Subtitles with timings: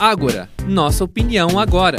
[0.00, 1.98] Ágora, nossa opinião agora.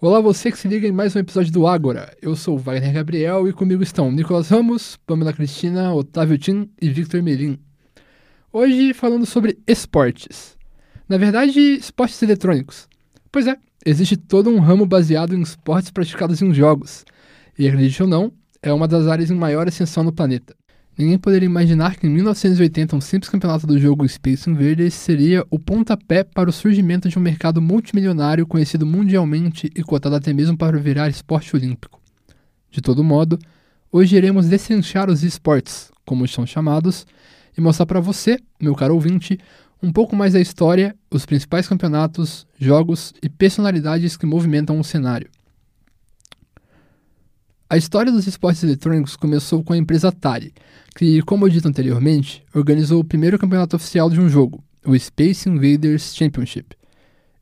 [0.00, 2.12] Olá, você que se liga em mais um episódio do Ágora.
[2.20, 7.22] Eu sou Wagner Gabriel e comigo estão Nicolas Ramos, Pamela Cristina, Otávio Tim e Victor
[7.22, 7.56] Melim.
[8.52, 10.58] Hoje falando sobre esportes.
[11.08, 12.88] Na verdade, esportes eletrônicos.
[13.30, 17.04] Pois é, existe todo um ramo baseado em esportes praticados em jogos.
[17.56, 20.52] E acredite ou não, é uma das áreas em maior ascensão no planeta.
[21.00, 25.58] Ninguém poderia imaginar que em 1980 um simples campeonato do jogo Space Invaders seria o
[25.58, 30.78] pontapé para o surgimento de um mercado multimilionário conhecido mundialmente e cotado até mesmo para
[30.78, 32.02] virar esporte olímpico.
[32.70, 33.38] De todo modo,
[33.90, 37.06] hoje iremos descenchar os esportes, como são chamados,
[37.56, 39.38] e mostrar para você, meu caro ouvinte,
[39.82, 45.30] um pouco mais da história, os principais campeonatos, jogos e personalidades que movimentam o cenário.
[47.72, 50.52] A história dos esportes eletrônicos começou com a empresa Atari,
[50.96, 56.12] que, como dito anteriormente, organizou o primeiro campeonato oficial de um jogo, o Space Invaders
[56.16, 56.76] Championship.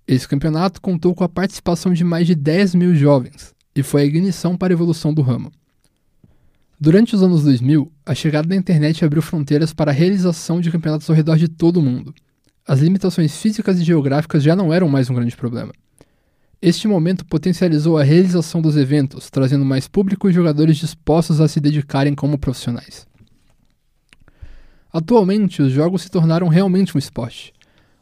[0.06, 4.04] Esse campeonato contou com a participação de mais de 10 mil jovens e foi a
[4.04, 5.50] ignição para a evolução do ramo.
[6.78, 11.08] Durante os anos 2000, a chegada da internet abriu fronteiras para a realização de campeonatos
[11.08, 12.14] ao redor de todo o mundo.
[12.66, 15.72] As limitações físicas e geográficas já não eram mais um grande problema.
[16.60, 21.60] Este momento potencializou a realização dos eventos, trazendo mais público e jogadores dispostos a se
[21.60, 23.06] dedicarem como profissionais.
[24.92, 27.52] Atualmente, os jogos se tornaram realmente um esporte.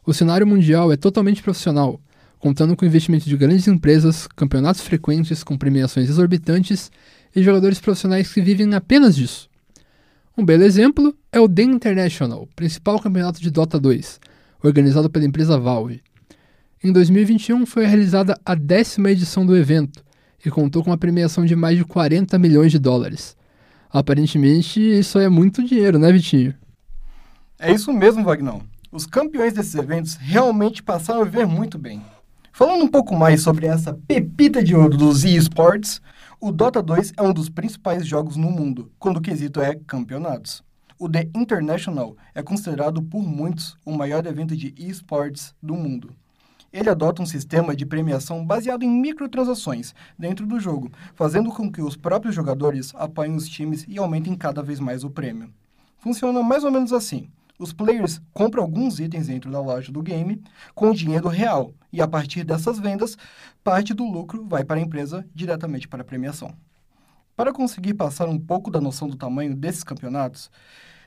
[0.03, 2.01] O cenário mundial é totalmente profissional,
[2.39, 6.91] contando com investimento de grandes empresas, campeonatos frequentes com premiações exorbitantes
[7.35, 9.47] e jogadores profissionais que vivem apenas disso.
[10.35, 14.19] Um belo exemplo é o The International, principal campeonato de Dota 2,
[14.63, 16.01] organizado pela empresa Valve.
[16.83, 20.05] Em 2021 foi realizada a décima edição do evento
[20.45, 23.35] e contou com uma premiação de mais de 40 milhões de dólares.
[23.89, 26.53] Aparentemente, isso é muito dinheiro, né, Vitinho?
[27.57, 28.61] É isso mesmo, Vagnão.
[28.91, 31.99] Os campeões desses eventos realmente passaram a viver muito bem.
[32.53, 35.99] Falando um pouco mais sobre essa pepita de ouro dos eSports,
[36.39, 40.63] o Dota 2 é um dos principais jogos no mundo, quando o quesito é campeonatos.
[40.99, 46.13] O The International é considerado por muitos o maior evento de eSports do mundo
[46.77, 51.81] ele adota um sistema de premiação baseado em microtransações dentro do jogo, fazendo com que
[51.81, 55.49] os próprios jogadores apoiem os times e aumentem cada vez mais o prêmio.
[55.97, 57.29] Funciona mais ou menos assim.
[57.57, 60.39] Os players compram alguns itens dentro da loja do game
[60.75, 63.17] com dinheiro real, e a partir dessas vendas,
[63.63, 66.53] parte do lucro vai para a empresa diretamente para a premiação.
[67.35, 70.51] Para conseguir passar um pouco da noção do tamanho desses campeonatos,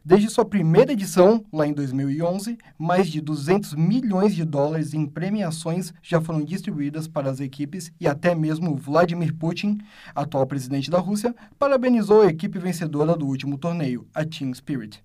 [0.02, 5.92] Desde sua primeira edição, lá em 2011, mais de 200 milhões de dólares em premiações
[6.02, 9.76] já foram distribuídas para as equipes e até mesmo Vladimir Putin,
[10.14, 15.04] atual presidente da Rússia, parabenizou a equipe vencedora do último torneio, a Team Spirit.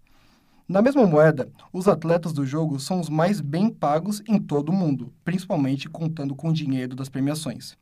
[0.66, 4.74] Na mesma moeda, os atletas do jogo são os mais bem pagos em todo o
[4.74, 7.76] mundo, principalmente contando com o dinheiro das premiações.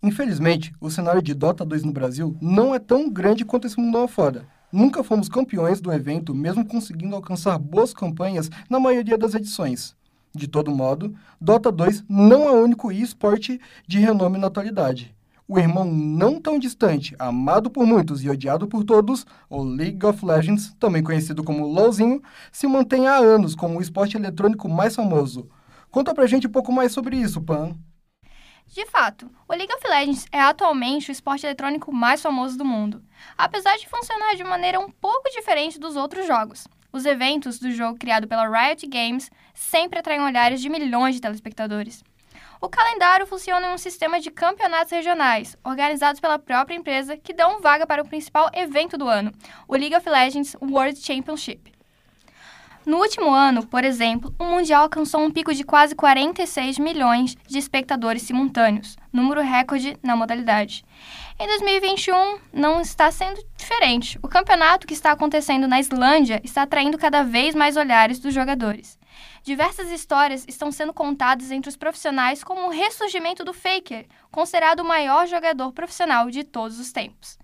[0.00, 3.98] Infelizmente, o cenário de Dota 2 no Brasil não é tão grande quanto esse mundo
[3.98, 9.32] lá fora, Nunca fomos campeões do evento, mesmo conseguindo alcançar boas campanhas na maioria das
[9.32, 9.94] edições.
[10.34, 15.14] De todo modo, Dota 2 não é o único esporte de renome na atualidade.
[15.46, 20.26] O irmão não tão distante, amado por muitos e odiado por todos, o League of
[20.26, 22.20] Legends, também conhecido como LoLzinho,
[22.50, 25.48] se mantém há anos como o esporte eletrônico mais famoso.
[25.88, 27.76] Conta pra gente um pouco mais sobre isso, Pan.
[28.66, 33.02] De fato, o League of Legends é atualmente o esporte eletrônico mais famoso do mundo,
[33.38, 36.66] apesar de funcionar de maneira um pouco diferente dos outros jogos.
[36.92, 42.02] Os eventos do jogo criado pela Riot Games sempre atraem olhares de milhões de telespectadores.
[42.60, 47.60] O calendário funciona em um sistema de campeonatos regionais, organizados pela própria empresa, que dão
[47.60, 49.32] vaga para o principal evento do ano,
[49.68, 51.73] o League of Legends World Championship.
[52.86, 57.56] No último ano, por exemplo, o Mundial alcançou um pico de quase 46 milhões de
[57.56, 60.84] espectadores simultâneos, número recorde na modalidade.
[61.38, 64.18] Em 2021, não está sendo diferente.
[64.22, 68.98] O campeonato que está acontecendo na Islândia está atraindo cada vez mais olhares dos jogadores.
[69.42, 74.84] Diversas histórias estão sendo contadas entre os profissionais como o ressurgimento do Faker, considerado o
[74.84, 77.38] maior jogador profissional de todos os tempos.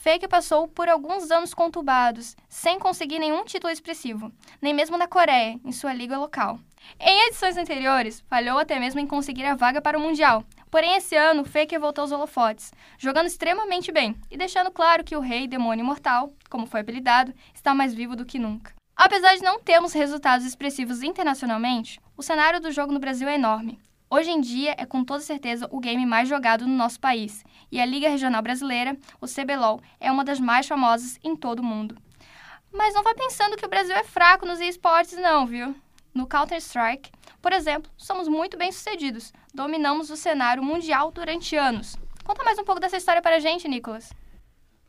[0.00, 5.60] Fake passou por alguns anos conturbados, sem conseguir nenhum título expressivo, nem mesmo na Coreia,
[5.62, 6.58] em sua liga local.
[6.98, 10.42] Em edições anteriores, falhou até mesmo em conseguir a vaga para o Mundial.
[10.70, 15.20] Porém, esse ano, Faker voltou aos holofotes, jogando extremamente bem e deixando claro que o
[15.20, 18.72] Rei Demônio Imortal, como foi apelidado, está mais vivo do que nunca.
[18.96, 23.78] Apesar de não termos resultados expressivos internacionalmente, o cenário do jogo no Brasil é enorme.
[24.12, 27.80] Hoje em dia é com toda certeza o game mais jogado no nosso país, e
[27.80, 31.96] a Liga Regional Brasileira, o CBLOL, é uma das mais famosas em todo o mundo.
[32.72, 35.76] Mas não vá pensando que o Brasil é fraco nos esportes não, viu?
[36.12, 39.32] No Counter-Strike, por exemplo, somos muito bem-sucedidos.
[39.54, 41.94] Dominamos o cenário mundial durante anos.
[42.24, 44.12] Conta mais um pouco dessa história para a gente, Nicolas.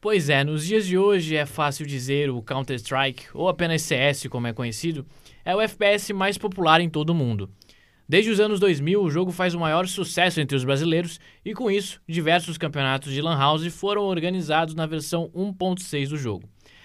[0.02, 4.48] Pois é, nos dias de hoje é fácil dizer o Counter-Strike, ou apenas CS como
[4.48, 5.06] é conhecido,
[5.46, 7.48] é o FPS mais popular em todo o mundo.
[8.12, 11.72] Desde os anos 2000, o jogo faz o maior sucesso entre os brasileiros e, com
[11.72, 16.44] isso, diversos campeonatos de Lan House foram organizados na versão 1.6 do jogo.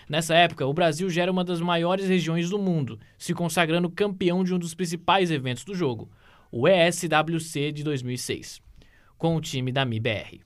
[0.09, 4.45] Nessa época, o Brasil já era uma das maiores regiões do mundo, se consagrando campeão
[4.45, 6.09] de um dos principais eventos do jogo,
[6.49, 8.61] o ESWC de 2006,
[9.19, 10.43] com o time da MIBR.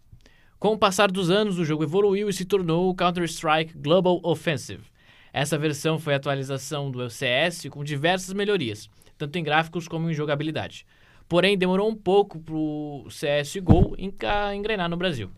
[0.58, 4.84] Com o passar dos anos, o jogo evoluiu e se tornou o Counter-Strike Global Offensive.
[5.30, 8.88] Essa versão foi a atualização do CS com diversas melhorias,
[9.20, 10.86] tanto em gráficos como em jogabilidade.
[11.28, 15.30] Porém, demorou um pouco para o CSGO engrenar no Brasil.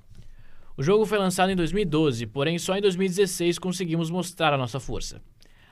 [0.76, 5.20] O jogo foi lançado em 2012, porém só em 2016 conseguimos mostrar a nossa força.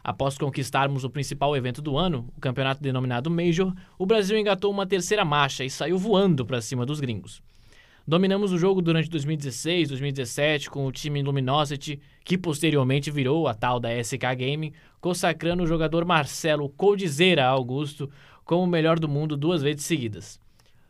[0.02, 4.86] Após conquistarmos o principal evento do ano, o campeonato denominado Major, o Brasil engatou uma
[4.86, 7.40] terceira marcha e saiu voando para cima dos gringos.
[8.10, 13.78] Dominamos o jogo durante 2016, 2017 com o time Luminosity, que posteriormente virou a tal
[13.78, 18.10] da SK Gaming, consacrando o jogador Marcelo Coldzera Augusto
[18.44, 20.40] como o melhor do mundo duas vezes seguidas.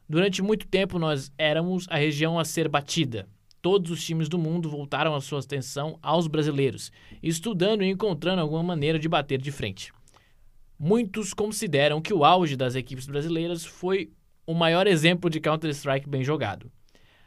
[0.08, 3.28] Durante muito tempo nós éramos a região a ser batida.
[3.60, 6.90] Todos os times do mundo voltaram a sua atenção aos brasileiros,
[7.22, 9.92] estudando e encontrando alguma maneira de bater de frente.
[10.78, 14.10] Muitos consideram que o auge das equipes brasileiras foi
[14.46, 16.72] o maior exemplo de Counter-Strike bem jogado.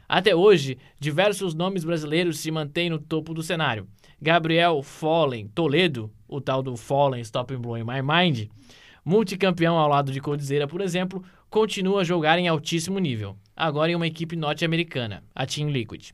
[0.08, 3.88] Até hoje, diversos nomes brasileiros se mantêm no topo do cenário.
[4.20, 8.48] Gabriel Fallen Toledo, o tal do Fallen Stop Blowing My Mind,
[9.04, 13.94] multicampeão ao lado de Coldzera, por exemplo, continua a jogar em altíssimo nível, agora em
[13.94, 16.10] uma equipe norte-americana, a Team Liquid.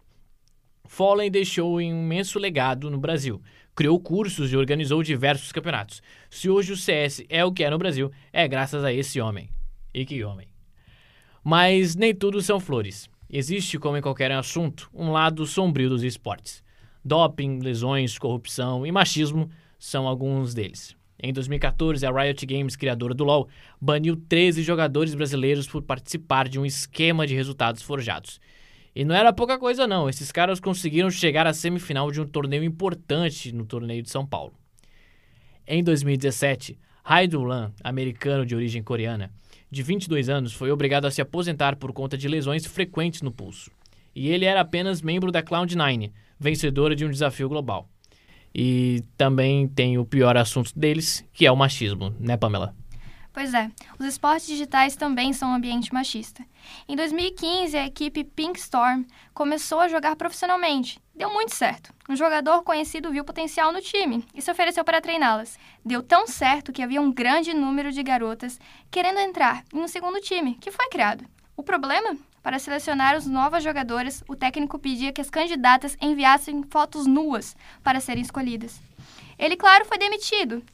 [0.85, 3.41] Fallen deixou um imenso legado no Brasil,
[3.75, 6.03] criou cursos e organizou diversos campeonatos.
[6.29, 9.49] Se hoje o CS é o que é no Brasil, é graças a esse homem.
[9.95, 10.49] E que homem.
[11.43, 13.10] Mas nem tudo são flores.
[13.33, 16.65] Existe, como em qualquer assunto, um lado sombrio dos esportes.
[17.05, 19.49] Doping, lesões, corrupção e machismo
[19.79, 20.97] são alguns deles.
[21.23, 23.49] Em 2014, a Riot Games, criadora do LoL,
[23.81, 28.41] baniu 13 jogadores brasileiros por participar de um esquema de resultados forjados.
[28.97, 32.65] E não era pouca coisa não, esses caras conseguiram chegar à semifinal de um torneio
[32.65, 34.55] importante no torneio de São Paulo.
[35.65, 39.31] Em 2017, Haidulan, americano de origem coreana,
[39.71, 43.71] de 22 anos, foi obrigado a se aposentar por conta de lesões frequentes no pulso.
[44.15, 47.89] E ele era apenas membro da Cloud9, vencedora de um desafio global.
[48.53, 52.75] E também tem o pior assunto deles, que é o machismo, né, Pamela?
[53.33, 56.45] Pois é, os esportes digitais também são um ambiente machista.
[56.89, 61.01] Em 2015, a equipe Pink Storm começou a jogar profissionalmente.
[61.15, 61.95] Deu muito certo.
[62.09, 65.59] Um jogador conhecido viu potencial no time e se ofereceu para treiná-las.
[65.85, 68.59] Deu tão certo que havia um grande número de garotas
[68.91, 71.25] querendo entrar em um segundo time, que foi criado.
[71.57, 72.17] O problema?
[72.43, 77.55] Para selecionar os novas jogadoras, o técnico pedia que as candidatas enviassem fotos nuas
[77.85, 78.81] para serem escolhidas.
[79.39, 80.65] Ele, claro, foi demitido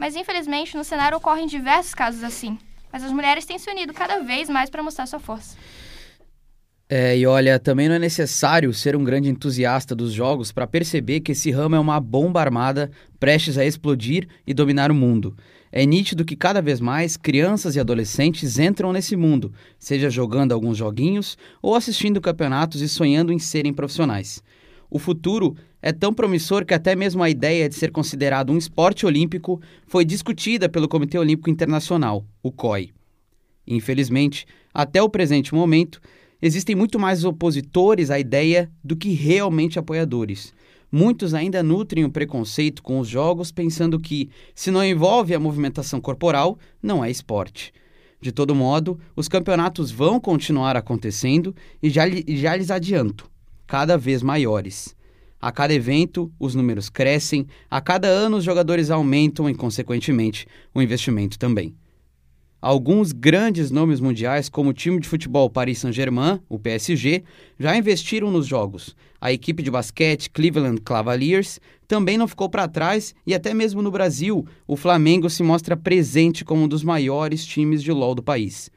[0.00, 2.58] mas infelizmente no cenário ocorrem diversos casos assim.
[2.90, 5.56] Mas as mulheres têm se unido cada vez mais para mostrar sua força.
[6.88, 11.20] É, e olha, também não é necessário ser um grande entusiasta dos jogos para perceber
[11.20, 15.36] que esse ramo é uma bomba armada prestes a explodir e dominar o mundo.
[15.70, 20.78] É nítido que cada vez mais crianças e adolescentes entram nesse mundo, seja jogando alguns
[20.78, 24.42] joguinhos ou assistindo campeonatos e sonhando em serem profissionais.
[24.90, 29.06] O futuro é tão promissor que até mesmo a ideia de ser considerado um esporte
[29.06, 32.90] olímpico foi discutida pelo Comitê Olímpico Internacional, o COI.
[33.66, 36.00] Infelizmente, até o presente momento,
[36.42, 40.52] existem muito mais opositores à ideia do que realmente apoiadores.
[40.90, 46.00] Muitos ainda nutrem o preconceito com os jogos, pensando que, se não envolve a movimentação
[46.00, 47.72] corporal, não é esporte.
[48.20, 53.30] De todo modo, os campeonatos vão continuar acontecendo e já, já lhes adianto
[53.70, 54.96] cada vez maiores.
[55.40, 60.82] A cada evento, os números crescem, a cada ano, os jogadores aumentam e, consequentemente, o
[60.82, 61.76] investimento também.
[62.60, 67.22] Alguns grandes nomes mundiais, como o time de futebol Paris Saint-Germain, o PSG,
[67.60, 68.96] já investiram nos jogos.
[69.20, 73.92] A equipe de basquete Cleveland Cavaliers também não ficou para trás e até mesmo no
[73.92, 78.68] Brasil, o Flamengo se mostra presente como um dos maiores times de LoL do país.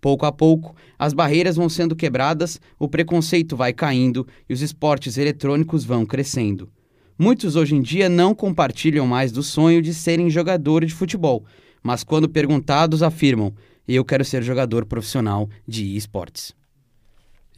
[0.00, 5.18] Pouco a pouco, as barreiras vão sendo quebradas, o preconceito vai caindo e os esportes
[5.18, 6.70] eletrônicos vão crescendo.
[7.18, 11.44] Muitos hoje em dia não compartilham mais do sonho de serem jogadores de futebol,
[11.82, 13.52] mas quando perguntados afirmam:
[13.86, 16.54] Eu quero ser jogador profissional de esportes.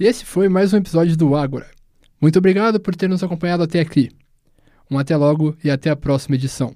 [0.01, 1.71] E esse foi mais um episódio do Ágora.
[2.21, 4.11] Muito obrigado por ter nos acompanhado até aqui.
[4.91, 6.75] Um até logo e até a próxima edição.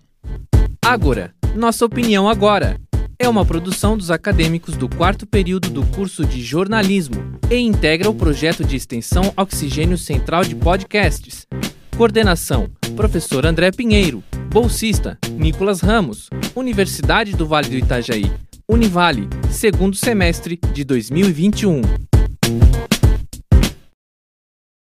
[0.85, 2.81] Ágora, nossa opinião agora.
[3.19, 7.17] É uma produção dos acadêmicos do quarto período do curso de jornalismo
[7.51, 11.47] e integra o projeto de extensão Oxigênio Central de Podcasts.
[11.97, 14.23] Coordenação: Professor André Pinheiro.
[14.51, 16.29] Bolsista: Nicolas Ramos.
[16.55, 18.31] Universidade do Vale do Itajaí.
[18.69, 21.83] Univale, segundo semestre de 2021.